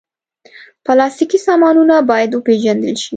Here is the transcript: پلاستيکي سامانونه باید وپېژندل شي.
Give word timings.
پلاستيکي 0.85 1.39
سامانونه 1.45 1.95
باید 2.09 2.31
وپېژندل 2.33 2.95
شي. 3.01 3.09